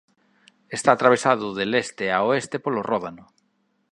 [0.77, 3.25] Está atravesado de leste a oeste polo Ródano.